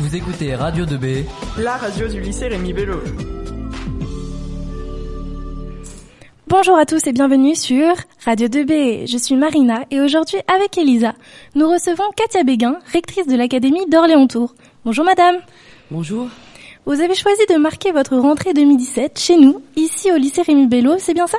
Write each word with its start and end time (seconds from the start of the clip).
Vous 0.00 0.14
écoutez 0.14 0.54
Radio 0.54 0.86
2B, 0.86 1.24
la 1.58 1.76
radio 1.76 2.06
du 2.06 2.20
lycée 2.20 2.46
Rémi 2.46 2.72
Bello. 2.72 3.00
Bonjour 6.46 6.78
à 6.78 6.86
tous 6.86 7.04
et 7.08 7.12
bienvenue 7.12 7.56
sur 7.56 7.96
Radio 8.24 8.46
2B. 8.46 9.10
Je 9.10 9.18
suis 9.18 9.34
Marina 9.34 9.86
et 9.90 10.00
aujourd'hui 10.00 10.38
avec 10.46 10.78
Elisa, 10.78 11.14
nous 11.56 11.68
recevons 11.68 12.04
Katia 12.14 12.44
Béguin, 12.44 12.78
rectrice 12.92 13.26
de 13.26 13.34
l'Académie 13.34 13.86
d'Orléans-Tours. 13.90 14.54
Bonjour 14.84 15.04
madame. 15.04 15.38
Bonjour. 15.90 16.28
Vous 16.86 17.00
avez 17.00 17.16
choisi 17.16 17.42
de 17.50 17.56
marquer 17.56 17.90
votre 17.90 18.16
rentrée 18.16 18.54
2017 18.54 19.18
chez 19.18 19.36
nous, 19.36 19.60
ici 19.74 20.12
au 20.12 20.16
lycée 20.16 20.42
Rémi 20.42 20.68
Bello, 20.68 20.94
c'est 20.98 21.14
bien 21.14 21.26
ça? 21.26 21.38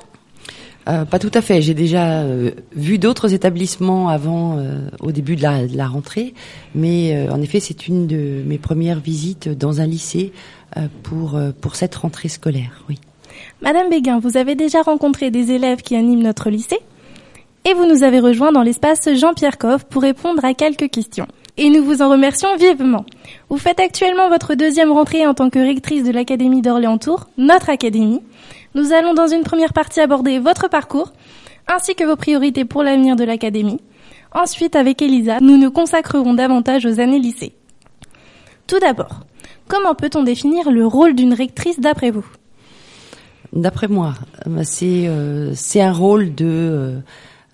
Euh, 0.88 1.05
pas 1.05 1.20
tout 1.20 1.32
à 1.34 1.41
fait. 1.41 1.61
J'ai 1.61 1.73
déjà 1.73 2.21
euh, 2.21 2.52
vu 2.75 2.98
d'autres 2.98 3.34
établissements 3.34 4.09
avant, 4.09 4.57
euh, 4.57 4.89
au 5.02 5.11
début 5.11 5.36
de 5.36 5.41
la, 5.41 5.68
de 5.68 5.78
la 5.78 5.88
rentrée, 5.88 6.34
mais 6.73 7.16
euh, 7.16 7.32
en 7.32 7.41
effet, 7.41 7.59
c'est 7.59 7.88
une 7.88 8.07
de 8.07 8.41
mes 8.46 8.57
premières 8.57 9.00
visites 9.00 9.50
dans 9.50 9.82
un 9.82 9.86
lycée 9.86 10.32
euh, 10.78 10.88
pour 11.04 11.39
pour 11.61 11.75
cette 11.75 11.96
rentrée 11.96 12.29
scolaire. 12.29 12.83
Oui. 12.89 13.00
Madame 13.61 13.89
Béguin, 13.89 14.19
vous 14.19 14.38
avez 14.38 14.55
déjà 14.55 14.82
rencontré 14.82 15.32
des 15.32 15.52
élèves 15.52 15.82
qui 15.82 15.96
animent 15.96 16.24
notre 16.24 16.50
lycée 16.50 16.80
et 17.66 17.74
vous 17.74 17.86
nous 17.86 18.04
avez 18.04 18.19
rejoint 18.19 18.52
dans 18.52 18.64
l'espace 18.64 19.14
Jean-Pierre 19.14 19.57
Coff 19.57 19.83
pour 19.83 20.02
répondre 20.02 20.43
à 20.46 20.54
quelques 20.54 20.89
questions. 20.89 21.27
Et 21.57 21.69
nous 21.69 21.83
vous 21.83 22.02
en 22.02 22.10
remercions 22.10 22.55
vivement. 22.55 23.05
Vous 23.50 23.57
faites 23.57 23.82
actuellement 23.82 24.30
votre 24.30 24.55
deuxième 24.55 24.93
rentrée 24.93 25.27
en 25.27 25.33
tant 25.33 25.50
que 25.50 25.60
rectrice 25.60 26.05
de 26.05 26.11
l'Académie 26.11 26.61
d'Orléans-Tours, 26.61 27.27
notre 27.38 27.69
académie. 27.69 28.21
Nous 28.75 28.93
allons 28.93 29.14
dans 29.14 29.28
une 29.28 29.43
première 29.43 29.73
partie 29.73 30.00
aborder 30.00 30.39
votre 30.39 30.69
parcours, 30.69 31.11
ainsi 31.68 31.96
que 31.96 32.03
vos 32.03 32.16
priorités 32.16 32.66
pour 32.66 32.83
l'avenir 32.83 33.16
de 33.16 33.23
l'Académie. 33.23 33.80
Ensuite, 34.31 34.75
avec 34.75 35.02
Elisa, 35.02 35.39
nous 35.41 35.58
nous 35.58 35.72
consacrerons 35.72 36.33
davantage 36.33 36.86
aux 36.86 37.00
années 37.00 37.19
lycée. 37.19 37.53
Tout 38.67 38.80
d'abord, 38.80 39.22
comment 39.67 39.95
peut-on 39.95 40.23
définir 40.23 40.72
le 40.72 40.86
rôle 40.86 41.16
d'une 41.16 41.33
rectrice 41.33 41.79
d'après 41.79 42.11
vous? 42.11 42.25
D'après 43.52 43.88
moi, 43.88 44.13
c'est 44.63 45.07
euh, 45.07 45.53
c'est 45.55 45.81
un 45.81 45.91
rôle 45.91 46.35
de 46.35 46.45
euh, 46.45 46.49
euh, 46.49 46.99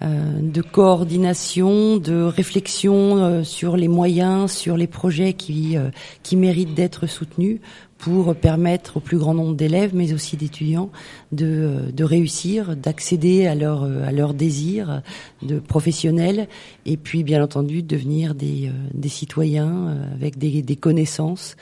de 0.02 0.62
coordination, 0.62 1.96
de 1.98 2.24
réflexion 2.24 3.18
euh, 3.18 3.44
sur 3.44 3.78
les 3.78 3.88
moyens, 3.88 4.52
sur 4.52 4.76
les 4.76 4.88
projets 4.88 5.34
qui 5.34 5.78
euh, 5.78 5.90
qui 6.22 6.36
méritent 6.36 6.74
d'être 6.74 7.08
soutenus 7.08 7.62
pour 7.98 8.36
permettre 8.36 8.98
au 8.98 9.00
plus 9.00 9.18
grand 9.18 9.34
nombre 9.34 9.56
d'élèves, 9.56 9.96
mais 9.96 10.12
aussi 10.12 10.36
d'étudiants, 10.36 10.92
de, 11.32 11.92
de 11.94 12.04
réussir, 12.04 12.76
d'accéder 12.76 13.48
à 13.48 13.56
leur 13.56 13.84
à 13.84 14.12
leurs 14.12 14.34
désirs 14.34 15.02
de 15.42 15.60
professionnels, 15.60 16.50
et 16.86 16.98
puis 16.98 17.24
bien 17.24 17.42
entendu 17.42 17.82
de 17.82 17.88
devenir 17.88 18.36
des 18.36 18.70
des 18.94 19.10
citoyens 19.10 19.96
avec 20.14 20.38
des, 20.38 20.62
des 20.62 20.76
connaissances. 20.76 21.56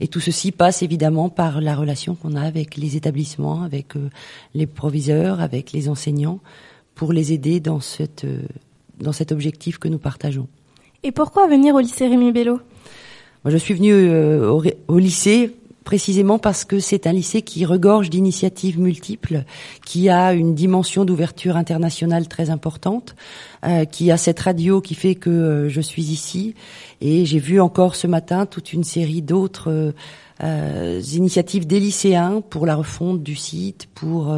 Et 0.00 0.08
tout 0.08 0.20
ceci 0.20 0.50
passe 0.50 0.82
évidemment 0.82 1.30
par 1.30 1.60
la 1.60 1.76
relation 1.76 2.16
qu'on 2.16 2.34
a 2.34 2.42
avec 2.42 2.76
les 2.76 2.96
établissements, 2.96 3.62
avec 3.62 3.94
les 4.54 4.66
proviseurs, 4.66 5.40
avec 5.40 5.72
les 5.72 5.88
enseignants 5.88 6.40
pour 6.96 7.12
les 7.12 7.32
aider 7.32 7.60
dans, 7.60 7.78
cette, 7.78 8.24
euh, 8.24 8.40
dans 8.98 9.12
cet 9.12 9.30
objectif 9.30 9.78
que 9.78 9.86
nous 9.86 9.98
partageons. 9.98 10.48
Et 11.04 11.12
pourquoi 11.12 11.46
venir 11.46 11.76
au 11.76 11.80
lycée 11.80 12.08
Rémi 12.08 12.32
Bello? 12.32 12.58
Moi, 13.44 13.52
Je 13.52 13.58
suis 13.58 13.74
venue 13.74 13.92
euh, 13.92 14.50
au, 14.50 14.64
au, 14.88 14.98
lycée 14.98 15.54
précisément 15.86 16.38
parce 16.38 16.64
que 16.64 16.80
c'est 16.80 17.06
un 17.06 17.12
lycée 17.12 17.42
qui 17.42 17.64
regorge 17.64 18.10
d'initiatives 18.10 18.78
multiples, 18.78 19.44
qui 19.86 20.10
a 20.10 20.34
une 20.34 20.52
dimension 20.54 21.04
d'ouverture 21.04 21.56
internationale 21.56 22.26
très 22.26 22.50
importante, 22.50 23.14
euh, 23.64 23.84
qui 23.84 24.10
a 24.10 24.16
cette 24.16 24.40
radio 24.40 24.80
qui 24.80 24.96
fait 24.96 25.14
que 25.14 25.30
euh, 25.30 25.68
je 25.68 25.80
suis 25.80 26.02
ici. 26.02 26.54
Et 27.00 27.24
j'ai 27.24 27.38
vu 27.38 27.60
encore 27.60 27.94
ce 27.94 28.08
matin 28.08 28.46
toute 28.46 28.72
une 28.72 28.82
série 28.82 29.22
d'autres 29.22 29.94
euh, 30.42 31.02
initiatives 31.14 31.68
des 31.68 31.78
lycéens 31.78 32.42
pour 32.50 32.66
la 32.66 32.74
refonte 32.74 33.22
du 33.22 33.36
site, 33.36 33.86
pour 33.94 34.36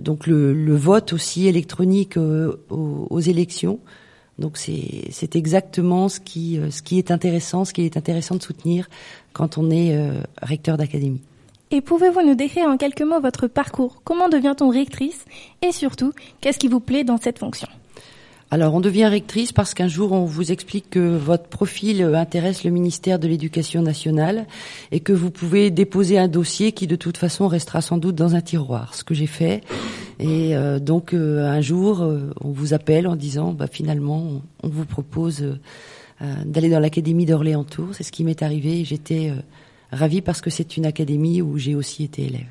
donc 0.00 0.26
le, 0.26 0.76
vote 0.76 1.14
aussi 1.14 1.48
électronique 1.48 2.18
aux 2.18 3.20
élections. 3.20 3.80
Donc 4.38 4.58
c'est 4.58 5.36
exactement 5.36 6.08
ce 6.08 6.20
qui, 6.20 6.60
ce 6.70 6.82
qui 6.82 6.98
est 6.98 7.10
intéressant, 7.10 7.64
ce 7.64 7.72
qui 7.72 7.82
est 7.82 7.96
intéressant 7.96 8.34
de 8.34 8.42
soutenir 8.42 8.88
quand 9.32 9.58
on 9.58 9.70
est 9.70 9.96
euh, 9.96 10.20
recteur 10.42 10.76
d'académie. 10.76 11.22
Et 11.70 11.80
pouvez-vous 11.80 12.22
nous 12.22 12.34
décrire 12.34 12.68
en 12.68 12.76
quelques 12.76 13.02
mots 13.02 13.20
votre 13.20 13.48
parcours? 13.48 14.02
Comment 14.04 14.28
devient-on 14.28 14.68
rectrice? 14.68 15.24
Et 15.62 15.72
surtout, 15.72 16.12
qu'est-ce 16.40 16.58
qui 16.58 16.68
vous 16.68 16.80
plaît 16.80 17.02
dans 17.02 17.16
cette 17.16 17.38
fonction? 17.38 17.68
Alors, 18.52 18.74
on 18.74 18.80
devient 18.80 19.06
rectrice 19.06 19.50
parce 19.50 19.74
qu'un 19.74 19.88
jour, 19.88 20.12
on 20.12 20.24
vous 20.24 20.52
explique 20.52 20.88
que 20.90 21.16
votre 21.16 21.48
profil 21.48 22.00
intéresse 22.14 22.62
le 22.62 22.70
ministère 22.70 23.18
de 23.18 23.26
l'Éducation 23.26 23.82
nationale 23.82 24.46
et 24.92 25.00
que 25.00 25.12
vous 25.12 25.32
pouvez 25.32 25.72
déposer 25.72 26.16
un 26.16 26.28
dossier 26.28 26.70
qui, 26.70 26.86
de 26.86 26.94
toute 26.94 27.16
façon, 27.16 27.48
restera 27.48 27.80
sans 27.80 27.98
doute 27.98 28.14
dans 28.14 28.36
un 28.36 28.40
tiroir. 28.40 28.94
Ce 28.94 29.02
que 29.02 29.14
j'ai 29.14 29.26
fait. 29.26 29.62
Et 30.18 30.56
euh, 30.56 30.78
donc, 30.78 31.12
euh, 31.12 31.46
un 31.46 31.60
jour, 31.60 32.02
euh, 32.02 32.32
on 32.40 32.50
vous 32.50 32.74
appelle 32.74 33.06
en 33.06 33.16
disant, 33.16 33.52
bah, 33.52 33.66
finalement, 33.70 34.42
on, 34.62 34.68
vous 34.68 34.84
propose 34.84 35.58
d'aller 36.46 36.70
dans 36.70 36.80
l'Académie 36.80 37.26
d'Orléans-Tours. 37.26 37.88
C'est 37.92 38.02
ce 38.02 38.10
qui 38.10 38.24
m'est 38.24 38.42
arrivé. 38.42 38.84
J'étais 38.84 39.32
ravie 39.92 40.22
parce 40.22 40.40
que 40.40 40.48
c'est 40.48 40.78
une 40.78 40.86
académie 40.86 41.42
où 41.42 41.58
j'ai 41.58 41.74
aussi 41.74 42.04
été 42.04 42.24
élève. 42.24 42.46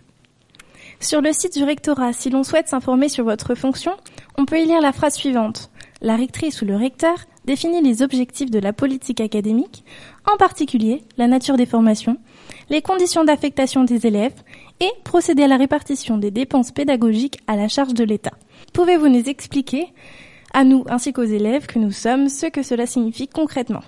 Sur 0.99 1.19
le 1.19 1.33
site 1.33 1.57
du 1.57 1.63
rectorat, 1.63 2.13
si 2.13 2.29
l'on 2.29 2.43
souhaite 2.43 2.67
s'informer 2.67 3.09
sur 3.09 3.25
votre 3.25 3.55
fonction, 3.55 3.93
on 4.37 4.45
peut 4.45 4.61
y 4.61 4.65
lire 4.65 4.81
la 4.81 4.93
phrase 4.93 5.15
suivante 5.15 5.71
la 6.01 6.15
rectrice 6.15 6.61
ou 6.61 6.65
le 6.65 6.75
recteur 6.75 7.15
définit 7.45 7.81
les 7.81 8.01
objectifs 8.01 8.51
de 8.51 8.59
la 8.59 8.73
politique 8.73 9.21
académique, 9.21 9.83
en 10.31 10.37
particulier 10.37 11.03
la 11.17 11.27
nature 11.27 11.57
des 11.57 11.65
formations, 11.65 12.17
les 12.69 12.81
conditions 12.81 13.23
d'affectation 13.23 13.83
des 13.83 14.07
élèves 14.07 14.43
et 14.79 14.91
procéder 15.03 15.43
à 15.43 15.47
la 15.47 15.57
répartition 15.57 16.17
des 16.17 16.31
dépenses 16.31 16.71
pédagogiques 16.71 17.39
à 17.47 17.55
la 17.55 17.67
charge 17.67 17.93
de 17.93 18.03
l'État. 18.03 18.33
Pouvez-vous 18.73 19.07
nous 19.07 19.29
expliquer, 19.29 19.87
à 20.53 20.63
nous 20.63 20.83
ainsi 20.87 21.13
qu'aux 21.13 21.23
élèves 21.23 21.67
que 21.67 21.79
nous 21.79 21.91
sommes, 21.91 22.29
ce 22.29 22.47
que 22.47 22.63
cela 22.63 22.85
signifie 22.85 23.27
concrètement? 23.27 23.81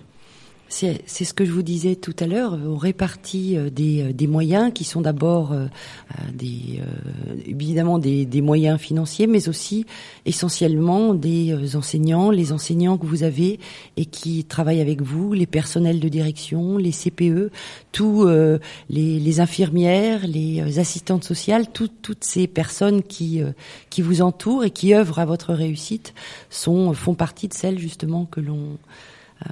C'est 0.70 1.08
ce 1.08 1.34
que 1.34 1.46
je 1.46 1.52
vous 1.52 1.62
disais 1.64 1.96
tout 1.96 2.16
à 2.20 2.28
l'heure. 2.28 2.54
On 2.54 2.78
répartit 2.78 3.58
des, 3.72 4.14
des, 4.14 4.28
moyens 4.28 4.72
qui 4.74 4.84
sont 4.84 5.02
d'abord 5.02 5.54
euh, 5.54 6.32
des, 6.34 6.80
euh, 6.80 7.36
évidemment 7.46 8.00
des, 8.00 8.42
moyens 8.42 8.80
financiers, 8.80 9.28
mais 9.28 9.50
aussi 9.50 9.86
essentiellement 10.26 11.14
des 11.14 11.76
enseignants, 11.76 12.30
les 12.30 12.52
enseignants 12.52 12.98
que 12.98 13.06
vous 13.06 13.24
avez 13.24 13.60
et 13.98 14.06
qui 14.06 14.46
travaillent 14.46 14.82
avec 14.82 15.02
vous, 15.02 15.34
les 15.34 15.46
personnels 15.46 16.00
de 16.00 16.10
direction, 16.10 16.78
les 16.78 16.92
CPE, 16.92 17.52
tous 17.92 18.28
euh, 18.28 18.60
les, 18.90 19.40
infirmières, 19.40 20.28
les 20.28 20.80
assistantes 20.80 21.24
sociales, 21.24 21.72
tout, 21.72 21.90
toutes 22.02 22.24
ces 22.24 22.48
personnes 22.48 23.04
qui 23.04 23.42
qui 23.90 24.02
vous 24.02 24.22
entourent 24.22 24.64
et 24.64 24.72
qui 24.72 24.94
œuvrent 24.94 25.20
à 25.20 25.26
votre 25.26 25.54
réussite 25.54 26.14
sont 26.50 26.94
font 26.94 27.16
partie 27.16 27.48
de 27.48 27.54
celles 27.54 27.80
justement 27.80 28.26
que 28.26 28.40
l'on 28.40 28.78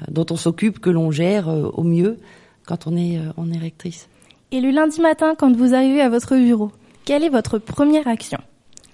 dont 0.09 0.25
on 0.29 0.35
s'occupe, 0.35 0.79
que 0.79 0.89
l'on 0.89 1.11
gère 1.11 1.49
euh, 1.49 1.69
au 1.73 1.83
mieux 1.83 2.17
quand 2.65 2.87
on 2.87 2.95
est, 2.95 3.17
euh, 3.17 3.31
on 3.37 3.51
est 3.51 3.57
rectrice. 3.57 4.07
Et 4.51 4.61
le 4.61 4.71
lundi 4.71 5.01
matin, 5.01 5.35
quand 5.37 5.55
vous 5.55 5.73
arrivez 5.73 6.01
à 6.01 6.09
votre 6.09 6.35
bureau, 6.35 6.71
quelle 7.03 7.23
est 7.23 7.29
votre 7.29 7.57
première 7.59 8.07
action? 8.07 8.39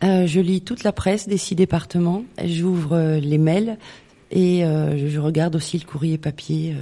Euh, 0.04 0.26
Je 0.26 0.40
lis 0.40 0.62
toute 0.62 0.84
la 0.84 0.92
presse 0.92 1.28
des 1.28 1.38
six 1.38 1.56
départements, 1.56 2.24
j'ouvre 2.44 2.94
euh, 2.94 3.20
les 3.20 3.38
mails 3.38 3.78
et 4.32 4.66
euh, 4.66 5.08
je 5.10 5.20
regarde 5.20 5.56
aussi 5.56 5.78
le 5.78 5.86
courrier 5.86 6.18
papier 6.18 6.76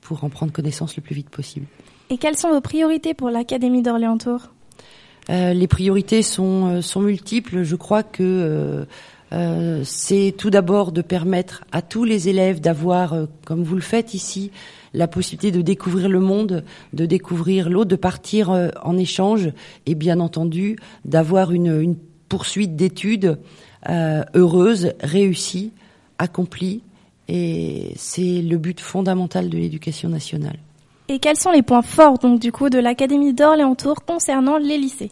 pour 0.00 0.24
en 0.24 0.28
prendre 0.28 0.52
connaissance 0.52 0.96
le 0.96 1.02
plus 1.02 1.14
vite 1.14 1.30
possible. 1.30 1.66
Et 2.10 2.18
quelles 2.18 2.36
sont 2.36 2.50
vos 2.50 2.60
priorités 2.60 3.14
pour 3.14 3.30
l'Académie 3.30 3.82
d'Orléans-Tours? 3.82 4.50
Les 5.28 5.68
priorités 5.68 6.22
sont, 6.22 6.82
sont 6.82 7.00
multiples. 7.00 7.62
Je 7.62 7.76
crois 7.76 8.02
que 8.02 8.84
euh, 9.32 9.82
c'est 9.84 10.34
tout 10.36 10.50
d'abord 10.50 10.92
de 10.92 11.00
permettre 11.00 11.64
à 11.72 11.80
tous 11.80 12.04
les 12.04 12.28
élèves 12.28 12.60
d'avoir, 12.60 13.14
euh, 13.14 13.26
comme 13.46 13.62
vous 13.62 13.74
le 13.74 13.80
faites 13.80 14.14
ici, 14.14 14.50
la 14.92 15.08
possibilité 15.08 15.50
de 15.50 15.62
découvrir 15.62 16.08
le 16.08 16.20
monde, 16.20 16.64
de 16.92 17.06
découvrir 17.06 17.70
l'autre, 17.70 17.88
de 17.88 17.96
partir 17.96 18.50
euh, 18.50 18.68
en 18.82 18.98
échange 18.98 19.50
et 19.86 19.94
bien 19.94 20.20
entendu 20.20 20.76
d'avoir 21.04 21.52
une, 21.52 21.80
une, 21.80 21.96
poursuite 22.28 22.76
d'études 22.76 23.38
heureuse, 24.34 24.92
réussie, 25.02 25.72
accomplie. 26.16 26.80
Et 27.28 27.92
c'est 27.96 28.40
le 28.40 28.56
but 28.56 28.80
fondamental 28.80 29.50
de 29.50 29.58
l'éducation 29.58 30.08
nationale. 30.08 30.56
Et 31.08 31.18
quels 31.18 31.36
sont 31.36 31.50
les 31.50 31.60
points 31.60 31.82
forts 31.82 32.18
donc 32.18 32.40
du 32.40 32.52
coup 32.52 32.70
de 32.70 32.78
l'Académie 32.78 33.34
d'Orléans-Tours 33.34 34.04
concernant 34.06 34.56
les 34.56 34.78
lycées? 34.78 35.10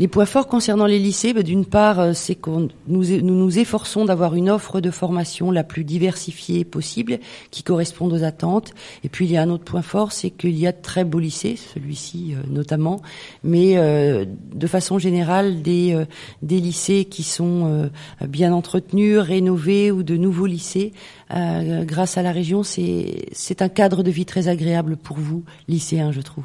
Les 0.00 0.08
points 0.08 0.26
forts 0.26 0.48
concernant 0.48 0.86
les 0.86 0.98
lycées, 0.98 1.32
bah, 1.32 1.44
d'une 1.44 1.64
part, 1.64 2.00
euh, 2.00 2.12
c'est 2.14 2.34
que 2.34 2.50
nous, 2.50 2.68
nous 2.88 3.20
nous 3.20 3.58
efforçons 3.60 4.04
d'avoir 4.04 4.34
une 4.34 4.50
offre 4.50 4.80
de 4.80 4.90
formation 4.90 5.52
la 5.52 5.62
plus 5.62 5.84
diversifiée 5.84 6.64
possible, 6.64 7.20
qui 7.52 7.62
corresponde 7.62 8.12
aux 8.12 8.24
attentes. 8.24 8.72
Et 9.04 9.08
puis 9.08 9.26
il 9.26 9.30
y 9.30 9.36
a 9.36 9.42
un 9.42 9.50
autre 9.50 9.62
point 9.62 9.82
fort, 9.82 10.10
c'est 10.10 10.30
qu'il 10.30 10.58
y 10.58 10.66
a 10.66 10.72
de 10.72 10.82
très 10.82 11.04
beaux 11.04 11.20
lycées, 11.20 11.54
celui-ci 11.56 12.34
euh, 12.34 12.42
notamment, 12.50 13.02
mais 13.44 13.78
euh, 13.78 14.24
de 14.52 14.66
façon 14.66 14.98
générale 14.98 15.62
des, 15.62 15.96
des 16.42 16.58
lycées 16.58 17.04
qui 17.04 17.22
sont 17.22 17.88
bien 18.20 18.52
entretenus, 18.52 19.18
rénovés 19.18 19.92
ou 19.92 20.02
de 20.02 20.16
nouveaux 20.16 20.46
lycées. 20.46 20.92
grâce 21.30 22.18
à 22.18 22.22
la 22.22 22.32
région, 22.32 22.62
c'est 22.62 23.62
un 23.62 23.68
cadre 23.68 24.02
de 24.02 24.10
vie 24.10 24.26
très 24.26 24.48
agréable 24.48 24.96
pour 24.96 25.18
vous, 25.18 25.44
lycéens, 25.68 26.12
je 26.12 26.20
trouve. 26.20 26.44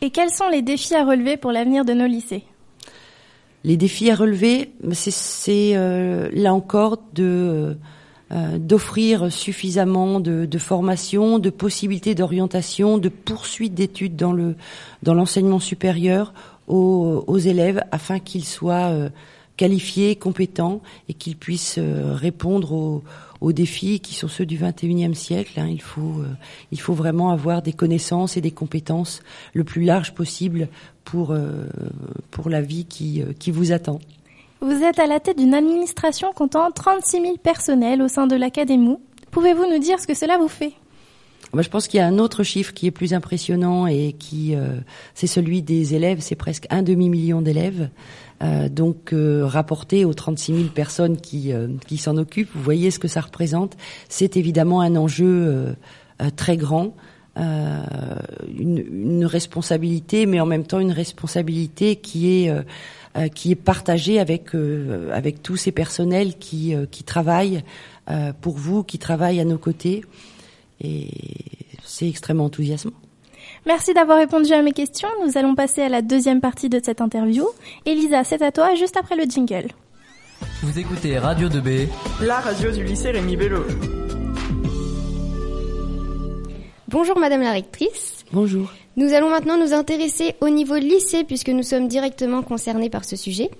Et 0.00 0.10
quels 0.10 0.30
sont 0.30 0.48
les 0.48 0.62
défis 0.62 0.94
à 0.94 1.04
relever 1.04 1.36
pour 1.36 1.52
l'avenir 1.52 1.84
de 1.84 1.92
nos 1.92 2.06
lycées? 2.06 2.44
Les 3.64 3.76
défis 3.78 4.10
à 4.10 4.14
relever, 4.14 4.72
c'est 4.92 5.72
euh, 5.74 6.28
là 6.32 6.52
encore 6.52 6.98
de 7.14 7.76
euh, 8.32 8.58
d'offrir 8.58 9.32
suffisamment 9.32 10.20
de, 10.20 10.58
formation, 10.58 11.38
de 11.38 11.50
possibilités 11.50 12.14
d'orientation, 12.14 12.98
de 12.98 13.08
poursuite 13.08 13.74
d'études 13.74 14.16
dans 14.16 14.32
le 14.32 14.54
dans 15.02 15.14
l'enseignement 15.14 15.60
supérieur 15.60 16.32
aux, 16.66 17.24
aux, 17.26 17.38
élèves 17.38 17.82
afin 17.90 18.18
qu'ils 18.18 18.44
soient 18.44 18.90
euh, 18.90 19.08
qualifiés, 19.56 20.16
compétents 20.16 20.80
et 21.08 21.14
qu'ils 21.14 21.36
puissent 21.36 21.78
répondre 21.78 22.72
aux, 22.72 23.04
aux 23.44 23.52
défis 23.52 24.00
qui 24.00 24.14
sont 24.14 24.28
ceux 24.28 24.46
du 24.46 24.58
21e 24.58 25.14
siècle. 25.14 25.60
Hein. 25.60 25.68
Il 25.70 25.82
faut 25.82 26.20
euh, 26.20 26.28
il 26.72 26.80
faut 26.80 26.94
vraiment 26.94 27.30
avoir 27.30 27.60
des 27.60 27.74
connaissances 27.74 28.36
et 28.36 28.40
des 28.40 28.50
compétences 28.50 29.22
le 29.52 29.64
plus 29.64 29.84
large 29.84 30.14
possible 30.14 30.68
pour 31.04 31.32
euh, 31.32 31.66
pour 32.30 32.48
la 32.48 32.62
vie 32.62 32.86
qui 32.86 33.22
euh, 33.22 33.32
qui 33.38 33.50
vous 33.50 33.72
attend. 33.72 33.98
Vous 34.60 34.82
êtes 34.82 34.98
à 34.98 35.06
la 35.06 35.20
tête 35.20 35.36
d'une 35.36 35.52
administration 35.52 36.32
comptant 36.34 36.70
36 36.70 37.20
000 37.20 37.36
personnels 37.36 38.00
au 38.00 38.08
sein 38.08 38.26
de 38.26 38.34
l'Académie. 38.34 38.96
Pouvez-vous 39.30 39.66
nous 39.70 39.78
dire 39.78 40.00
ce 40.00 40.06
que 40.06 40.14
cela 40.14 40.38
vous 40.38 40.48
fait? 40.48 40.72
Je 41.62 41.68
pense 41.68 41.88
qu'il 41.88 41.98
y 41.98 42.02
a 42.02 42.06
un 42.06 42.18
autre 42.18 42.42
chiffre 42.42 42.72
qui 42.72 42.86
est 42.86 42.90
plus 42.90 43.14
impressionnant 43.14 43.86
et 43.86 44.14
qui, 44.18 44.54
c'est 45.14 45.26
celui 45.26 45.62
des 45.62 45.94
élèves. 45.94 46.18
C'est 46.20 46.34
presque 46.34 46.66
un 46.70 46.82
demi 46.82 47.08
million 47.08 47.42
d'élèves. 47.42 47.88
Euh, 48.42 48.68
donc 48.68 49.12
euh, 49.12 49.46
rapporté 49.46 50.04
aux 50.04 50.12
36 50.12 50.54
000 50.54 50.68
personnes 50.68 51.16
qui, 51.16 51.52
euh, 51.52 51.68
qui 51.86 51.98
s'en 51.98 52.16
occupent, 52.16 52.50
vous 52.54 52.62
voyez 52.62 52.90
ce 52.90 52.98
que 52.98 53.08
ça 53.08 53.20
représente. 53.20 53.76
C'est 54.08 54.36
évidemment 54.36 54.80
un 54.80 54.96
enjeu 54.96 55.74
très 56.36 56.56
grand. 56.56 56.94
Une, 57.36 58.84
une, 58.92 59.24
responsabilité, 59.24 60.24
mais 60.26 60.38
en 60.38 60.46
même 60.46 60.64
temps 60.64 60.78
une 60.78 60.92
responsabilité 60.92 61.96
qui 61.96 62.30
est 62.30 62.52
qui 63.34 63.50
est 63.50 63.56
partagée 63.56 64.20
avec 64.20 64.54
avec 65.12 65.42
tous 65.42 65.56
ces 65.56 65.72
personnels 65.72 66.38
qui 66.38 66.74
qui 66.92 67.02
travaillent 67.02 67.64
pour 68.40 68.54
vous, 68.54 68.84
qui 68.84 68.98
travaillent 68.98 69.40
à 69.40 69.44
nos 69.44 69.58
côtés, 69.58 70.04
et 70.80 71.08
c'est 71.84 72.08
extrêmement 72.08 72.46
enthousiasmant. 72.46 72.92
Merci 73.66 73.94
d'avoir 73.94 74.18
répondu 74.18 74.52
à 74.52 74.62
mes 74.62 74.72
questions. 74.72 75.08
Nous 75.24 75.38
allons 75.38 75.54
passer 75.54 75.82
à 75.82 75.88
la 75.88 76.02
deuxième 76.02 76.40
partie 76.40 76.68
de 76.68 76.80
cette 76.82 77.00
interview. 77.00 77.46
Elisa, 77.86 78.24
c'est 78.24 78.42
à 78.42 78.52
toi 78.52 78.74
juste 78.74 78.96
après 78.96 79.16
le 79.16 79.24
jingle. 79.24 79.68
Vous 80.62 80.78
écoutez 80.78 81.18
Radio 81.18 81.48
2B, 81.48 81.88
la 82.22 82.40
radio 82.40 82.70
du 82.70 82.84
lycée 82.84 83.10
Rémi 83.10 83.36
Bello. 83.36 83.64
Bonjour 86.88 87.18
Madame 87.18 87.42
la 87.42 87.52
rectrice. 87.52 88.24
Bonjour. 88.32 88.70
Nous 88.96 89.12
allons 89.14 89.30
maintenant 89.30 89.58
nous 89.58 89.72
intéresser 89.72 90.34
au 90.40 90.48
niveau 90.48 90.76
lycée 90.76 91.24
puisque 91.24 91.48
nous 91.48 91.62
sommes 91.62 91.88
directement 91.88 92.42
concernés 92.42 92.90
par 92.90 93.04
ce 93.04 93.16
sujet. 93.16 93.50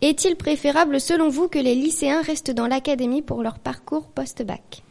Est-il 0.00 0.36
préférable 0.36 1.00
selon 1.00 1.28
vous 1.28 1.48
que 1.48 1.58
les 1.58 1.74
lycéens 1.74 2.22
restent 2.22 2.50
dans 2.50 2.66
l'académie 2.66 3.22
pour 3.22 3.42
leur 3.42 3.58
parcours 3.58 4.08
post-bac? 4.08 4.82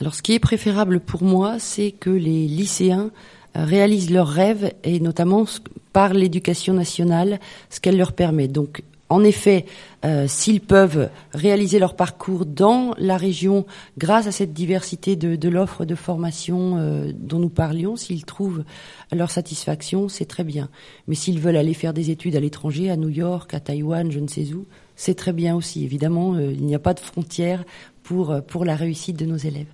Alors 0.00 0.14
ce 0.14 0.22
qui 0.22 0.32
est 0.32 0.38
préférable 0.38 1.00
pour 1.00 1.22
moi, 1.22 1.58
c'est 1.58 1.90
que 1.90 2.10
les 2.10 2.46
lycéens 2.46 3.10
réalisent 3.54 4.10
leurs 4.10 4.28
rêves 4.28 4.72
et 4.84 5.00
notamment 5.00 5.44
par 5.92 6.14
l'éducation 6.14 6.74
nationale, 6.74 7.40
ce 7.70 7.80
qu'elle 7.80 7.96
leur 7.96 8.12
permet. 8.12 8.46
Donc, 8.46 8.82
en 9.10 9.24
effet, 9.24 9.64
euh, 10.04 10.26
s'ils 10.28 10.60
peuvent 10.60 11.08
réaliser 11.32 11.78
leur 11.78 11.96
parcours 11.96 12.44
dans 12.44 12.94
la 12.98 13.16
région 13.16 13.64
grâce 13.96 14.26
à 14.26 14.32
cette 14.32 14.52
diversité 14.52 15.16
de, 15.16 15.48
l'offre 15.48 15.86
de 15.86 15.94
formation 15.94 16.76
euh, 16.76 17.12
dont 17.14 17.38
nous 17.38 17.48
parlions, 17.48 17.96
s'ils 17.96 18.26
trouvent 18.26 18.64
leur 19.10 19.30
satisfaction, 19.30 20.08
c'est 20.08 20.26
très 20.26 20.44
bien. 20.44 20.68
Mais 21.06 21.14
s'ils 21.14 21.40
veulent 21.40 21.56
aller 21.56 21.74
faire 21.74 21.94
des 21.94 22.10
études 22.10 22.36
à 22.36 22.40
l'étranger, 22.40 22.90
à 22.90 22.96
New 22.96 23.08
York, 23.08 23.54
à 23.54 23.60
Taïwan, 23.60 24.12
je 24.12 24.20
ne 24.20 24.28
sais 24.28 24.52
où, 24.52 24.66
c'est 24.94 25.14
très 25.14 25.32
bien 25.32 25.56
aussi. 25.56 25.84
Évidemment, 25.84 26.34
euh, 26.34 26.52
il 26.52 26.66
n'y 26.66 26.74
a 26.74 26.78
pas 26.78 26.94
de 26.94 27.00
frontières 27.00 27.64
pour, 28.02 28.42
pour 28.46 28.66
la 28.66 28.76
réussite 28.76 29.18
de 29.18 29.24
nos 29.24 29.36
élèves. 29.36 29.66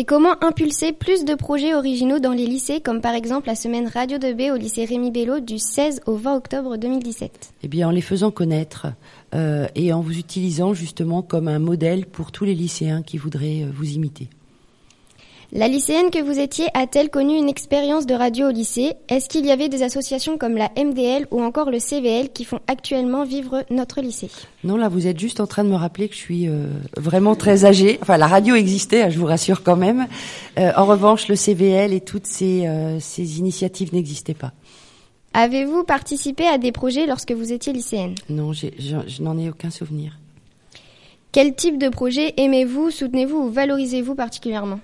Et 0.00 0.04
comment 0.04 0.36
impulser 0.44 0.92
plus 0.92 1.24
de 1.24 1.34
projets 1.34 1.74
originaux 1.74 2.20
dans 2.20 2.30
les 2.30 2.46
lycées, 2.46 2.80
comme 2.80 3.00
par 3.00 3.16
exemple 3.16 3.48
la 3.48 3.56
semaine 3.56 3.88
Radio 3.88 4.18
de 4.18 4.32
B 4.32 4.54
au 4.54 4.56
lycée 4.56 4.84
Rémi 4.84 5.10
Bello 5.10 5.40
du 5.40 5.58
16 5.58 6.02
au 6.06 6.14
20 6.14 6.36
octobre 6.36 6.76
2017 6.76 7.54
Eh 7.64 7.66
bien, 7.66 7.88
en 7.88 7.90
les 7.90 8.00
faisant 8.00 8.30
connaître 8.30 8.86
euh, 9.34 9.66
et 9.74 9.92
en 9.92 10.00
vous 10.00 10.16
utilisant 10.16 10.72
justement 10.72 11.22
comme 11.22 11.48
un 11.48 11.58
modèle 11.58 12.06
pour 12.06 12.30
tous 12.30 12.44
les 12.44 12.54
lycéens 12.54 13.02
qui 13.02 13.18
voudraient 13.18 13.64
euh, 13.64 13.72
vous 13.74 13.90
imiter. 13.90 14.28
La 15.50 15.66
lycéenne 15.66 16.10
que 16.10 16.22
vous 16.22 16.38
étiez 16.38 16.66
a-t-elle 16.74 17.08
connu 17.08 17.34
une 17.34 17.48
expérience 17.48 18.04
de 18.04 18.12
radio 18.12 18.48
au 18.48 18.50
lycée? 18.50 18.92
Est-ce 19.08 19.30
qu'il 19.30 19.46
y 19.46 19.50
avait 19.50 19.70
des 19.70 19.82
associations 19.82 20.36
comme 20.36 20.58
la 20.58 20.70
MDL 20.76 21.26
ou 21.30 21.40
encore 21.42 21.70
le 21.70 21.78
CVL 21.78 22.28
qui 22.28 22.44
font 22.44 22.60
actuellement 22.66 23.24
vivre 23.24 23.64
notre 23.70 24.02
lycée? 24.02 24.28
Non, 24.62 24.76
là 24.76 24.90
vous 24.90 25.06
êtes 25.06 25.18
juste 25.18 25.40
en 25.40 25.46
train 25.46 25.64
de 25.64 25.70
me 25.70 25.74
rappeler 25.74 26.08
que 26.08 26.14
je 26.14 26.20
suis 26.20 26.48
euh, 26.50 26.66
vraiment 26.98 27.34
très 27.34 27.64
âgée. 27.64 27.98
Enfin, 28.02 28.18
la 28.18 28.26
radio 28.26 28.56
existait, 28.56 29.00
hein, 29.00 29.08
je 29.08 29.18
vous 29.18 29.24
rassure 29.24 29.62
quand 29.62 29.76
même. 29.76 30.06
Euh, 30.58 30.70
en 30.76 30.84
revanche, 30.84 31.28
le 31.28 31.34
CVL 31.34 31.94
et 31.94 32.02
toutes 32.02 32.26
ces, 32.26 32.66
euh, 32.66 33.00
ces 33.00 33.38
initiatives 33.38 33.94
n'existaient 33.94 34.34
pas. 34.34 34.52
Avez-vous 35.32 35.82
participé 35.82 36.46
à 36.46 36.58
des 36.58 36.72
projets 36.72 37.06
lorsque 37.06 37.32
vous 37.32 37.54
étiez 37.54 37.72
lycéenne? 37.72 38.16
Non, 38.28 38.52
je, 38.52 38.66
je 38.78 39.22
n'en 39.22 39.38
ai 39.38 39.48
aucun 39.48 39.70
souvenir. 39.70 40.18
Quel 41.32 41.54
type 41.54 41.78
de 41.78 41.88
projet 41.88 42.34
aimez-vous, 42.36 42.90
soutenez-vous 42.90 43.38
ou 43.38 43.50
valorisez-vous 43.50 44.14
particulièrement? 44.14 44.80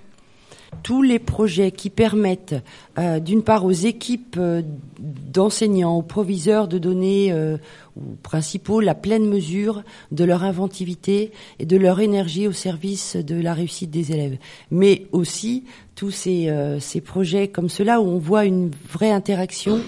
Tous 0.83 1.01
les 1.01 1.19
projets 1.19 1.71
qui 1.71 1.89
permettent, 1.89 2.55
euh, 2.97 3.19
d'une 3.19 3.43
part, 3.43 3.65
aux 3.65 3.71
équipes 3.71 4.35
euh, 4.37 4.61
d'enseignants, 4.99 5.97
aux 5.97 6.01
proviseurs 6.01 6.67
de 6.67 6.77
donner 6.77 7.31
euh, 7.31 7.57
aux 7.97 8.15
principaux 8.23 8.81
la 8.81 8.95
pleine 8.95 9.27
mesure 9.27 9.83
de 10.11 10.23
leur 10.23 10.43
inventivité 10.43 11.31
et 11.59 11.65
de 11.65 11.77
leur 11.77 11.99
énergie 11.99 12.47
au 12.47 12.51
service 12.51 13.15
de 13.15 13.39
la 13.39 13.53
réussite 13.53 13.89
des 13.89 14.11
élèves, 14.11 14.37
mais 14.71 15.07
aussi 15.11 15.63
tous 15.95 16.11
ces, 16.11 16.53
ces 16.81 16.99
projets 16.99 17.47
comme 17.47 17.69
cela 17.69 18.01
où 18.01 18.05
on 18.05 18.17
voit 18.17 18.43
une 18.43 18.69
vraie 18.91 19.11
interaction. 19.11 19.79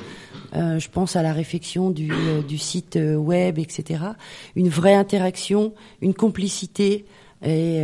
je 0.54 0.88
pense 0.88 1.18
à 1.18 1.22
la 1.22 1.34
réflexion 1.34 1.90
du, 1.90 2.10
du 2.48 2.58
site 2.58 2.98
web, 2.98 3.60
etc. 3.60 4.00
Une 4.56 4.70
vraie 4.70 4.96
interaction, 4.96 5.74
une 6.02 6.14
complicité 6.14 7.04
et 7.46 7.84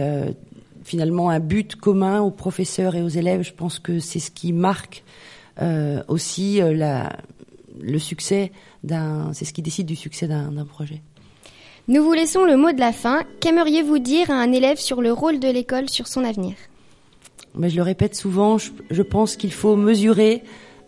finalement 0.83 1.29
un 1.29 1.39
but 1.39 1.75
commun 1.75 2.21
aux 2.21 2.31
professeurs 2.31 2.95
et 2.95 3.01
aux 3.01 3.09
élèves. 3.09 3.43
Je 3.43 3.53
pense 3.53 3.79
que 3.79 3.99
c'est 3.99 4.19
ce 4.19 4.31
qui 4.31 4.53
marque 4.53 5.03
euh, 5.61 6.03
aussi 6.07 6.61
euh, 6.61 6.73
la, 6.73 7.17
le 7.81 7.99
succès 7.99 8.51
d'un. 8.83 9.31
C'est 9.33 9.45
ce 9.45 9.53
qui 9.53 9.61
décide 9.61 9.85
du 9.85 9.95
succès 9.95 10.27
d'un 10.27 10.65
projet. 10.65 11.01
Nous 11.87 12.03
vous 12.03 12.13
laissons 12.13 12.45
le 12.45 12.55
mot 12.55 12.71
de 12.71 12.79
la 12.79 12.93
fin. 12.93 13.23
Qu'aimeriez-vous 13.41 13.99
dire 13.99 14.31
à 14.31 14.35
un 14.35 14.51
élève 14.51 14.77
sur 14.77 15.01
le 15.01 15.11
rôle 15.11 15.39
de 15.39 15.49
l'école 15.49 15.89
sur 15.89 16.07
son 16.07 16.23
avenir? 16.23 16.55
Mais 17.55 17.69
je 17.69 17.75
le 17.75 17.81
répète 17.81 18.15
souvent. 18.15 18.57
Je, 18.57 18.71
je 18.89 19.01
pense 19.01 19.35
qu'il 19.35 19.51
faut 19.51 19.75
mesurer 19.75 20.43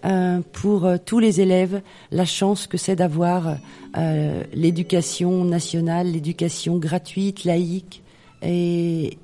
euh, 0.06 0.42
pour 0.52 0.86
euh, 0.86 0.98
tous 1.04 1.18
les 1.18 1.42
élèves 1.42 1.82
la 2.12 2.26
chance 2.26 2.68
que 2.68 2.78
c'est 2.78 2.96
d'avoir 2.96 3.58
euh, 3.98 4.44
l'éducation 4.54 5.44
nationale, 5.44 6.12
l'éducation 6.12 6.78
gratuite, 6.78 7.44
laïque 7.44 8.04
et, 8.44 9.18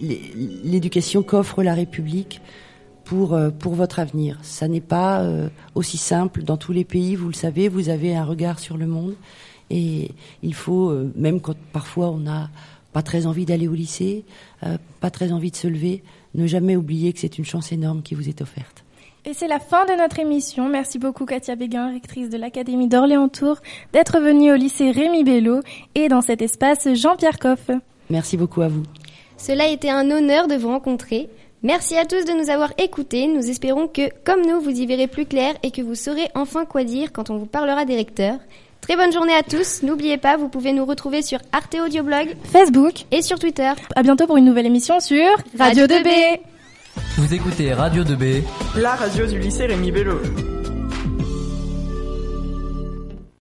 l'éducation 0.00 1.22
qu'offre 1.22 1.62
la 1.62 1.74
République 1.74 2.40
pour 3.04 3.34
euh, 3.34 3.50
pour 3.50 3.74
votre 3.74 3.98
avenir. 3.98 4.38
Ça 4.42 4.68
n'est 4.68 4.80
pas 4.80 5.20
euh, 5.20 5.48
aussi 5.74 5.96
simple 5.96 6.42
dans 6.42 6.56
tous 6.56 6.72
les 6.72 6.84
pays, 6.84 7.14
vous 7.16 7.28
le 7.28 7.34
savez, 7.34 7.68
vous 7.68 7.88
avez 7.88 8.14
un 8.14 8.24
regard 8.24 8.58
sur 8.58 8.76
le 8.76 8.86
monde 8.86 9.14
et 9.70 10.10
il 10.42 10.54
faut 10.54 10.90
euh, 10.90 11.12
même 11.16 11.40
quand 11.40 11.56
parfois 11.72 12.10
on 12.10 12.18
n'a 12.18 12.50
pas 12.92 13.02
très 13.02 13.26
envie 13.26 13.44
d'aller 13.44 13.68
au 13.68 13.74
lycée, 13.74 14.24
pas 15.00 15.10
très 15.10 15.30
envie 15.30 15.50
de 15.50 15.56
se 15.56 15.68
lever, 15.68 16.02
ne 16.34 16.46
jamais 16.46 16.76
oublier 16.76 17.12
que 17.12 17.18
c'est 17.18 17.36
une 17.36 17.44
chance 17.44 17.70
énorme 17.70 18.00
qui 18.00 18.14
vous 18.14 18.26
est 18.26 18.40
offerte. 18.40 18.86
Et 19.26 19.34
c'est 19.34 19.48
la 19.48 19.58
fin 19.58 19.84
de 19.84 19.92
notre 19.98 20.18
émission. 20.18 20.70
Merci 20.70 20.98
beaucoup 20.98 21.26
Katia 21.26 21.56
Béguin, 21.56 21.92
rectrice 21.92 22.30
de 22.30 22.38
l'Académie 22.38 22.88
d'Orléans-Tours, 22.88 23.58
d'être 23.92 24.18
venue 24.18 24.50
au 24.50 24.54
lycée 24.54 24.92
Rémi 24.92 25.24
Bello 25.24 25.60
et 25.94 26.08
dans 26.08 26.22
cet 26.22 26.40
espace 26.40 26.88
Jean-Pierre 26.94 27.38
Coff. 27.38 27.70
Merci 28.08 28.38
beaucoup 28.38 28.62
à 28.62 28.68
vous. 28.68 28.84
Cela 29.36 29.64
a 29.64 29.68
été 29.68 29.90
un 29.90 30.10
honneur 30.10 30.48
de 30.48 30.54
vous 30.54 30.68
rencontrer. 30.68 31.28
Merci 31.62 31.96
à 31.96 32.04
tous 32.04 32.24
de 32.24 32.32
nous 32.32 32.50
avoir 32.50 32.72
écoutés. 32.78 33.26
Nous 33.26 33.48
espérons 33.50 33.88
que, 33.88 34.10
comme 34.24 34.42
nous, 34.46 34.60
vous 34.60 34.70
y 34.70 34.86
verrez 34.86 35.06
plus 35.06 35.26
clair 35.26 35.54
et 35.62 35.70
que 35.70 35.82
vous 35.82 35.94
saurez 35.94 36.28
enfin 36.34 36.64
quoi 36.64 36.84
dire 36.84 37.12
quand 37.12 37.30
on 37.30 37.38
vous 37.38 37.46
parlera 37.46 37.84
des 37.84 37.96
recteurs. 37.96 38.38
Très 38.80 38.96
bonne 38.96 39.12
journée 39.12 39.34
à 39.34 39.42
tous. 39.42 39.82
N'oubliez 39.82 40.16
pas, 40.16 40.36
vous 40.36 40.48
pouvez 40.48 40.72
nous 40.72 40.84
retrouver 40.84 41.22
sur 41.22 41.38
Arte 41.52 41.74
Audioblog 41.74 42.36
Facebook. 42.52 43.04
et 43.10 43.20
sur 43.22 43.38
Twitter. 43.38 43.72
À 43.96 44.02
bientôt 44.02 44.26
pour 44.26 44.36
une 44.36 44.44
nouvelle 44.44 44.66
émission 44.66 45.00
sur 45.00 45.26
Radio 45.58 45.82
Radio 45.82 45.86
2B. 45.86 46.04
2B. 46.04 46.40
Vous 47.18 47.34
écoutez 47.34 47.72
Radio 47.72 48.04
2B. 48.04 48.42
La 48.76 48.94
radio 48.94 49.26
du 49.26 49.38
lycée 49.38 49.66
Rémi 49.66 49.90
Bello. 49.90 50.20